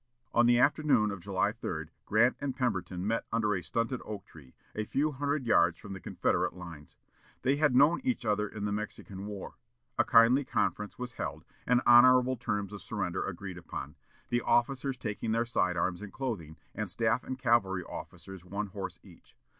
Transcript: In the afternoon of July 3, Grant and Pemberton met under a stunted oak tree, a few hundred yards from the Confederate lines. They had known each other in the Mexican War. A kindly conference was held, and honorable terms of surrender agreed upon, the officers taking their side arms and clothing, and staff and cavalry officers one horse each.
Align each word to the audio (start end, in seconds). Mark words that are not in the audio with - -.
In 0.33 0.47
the 0.47 0.57
afternoon 0.57 1.11
of 1.11 1.21
July 1.21 1.51
3, 1.51 1.85
Grant 2.07 2.35
and 2.41 2.55
Pemberton 2.55 3.05
met 3.05 3.27
under 3.31 3.53
a 3.53 3.61
stunted 3.61 4.01
oak 4.03 4.25
tree, 4.25 4.55
a 4.73 4.83
few 4.83 5.11
hundred 5.11 5.45
yards 5.45 5.77
from 5.77 5.93
the 5.93 5.99
Confederate 5.99 6.53
lines. 6.55 6.97
They 7.43 7.57
had 7.57 7.75
known 7.75 8.01
each 8.03 8.25
other 8.25 8.49
in 8.49 8.65
the 8.65 8.71
Mexican 8.71 9.27
War. 9.27 9.57
A 9.99 10.03
kindly 10.03 10.43
conference 10.43 10.97
was 10.97 11.11
held, 11.11 11.45
and 11.67 11.83
honorable 11.85 12.35
terms 12.35 12.73
of 12.73 12.81
surrender 12.81 13.23
agreed 13.23 13.59
upon, 13.59 13.93
the 14.29 14.41
officers 14.41 14.97
taking 14.97 15.33
their 15.33 15.45
side 15.45 15.77
arms 15.77 16.01
and 16.01 16.11
clothing, 16.11 16.57
and 16.73 16.89
staff 16.89 17.23
and 17.23 17.37
cavalry 17.37 17.83
officers 17.83 18.43
one 18.43 18.69
horse 18.69 18.97
each. 19.03 19.37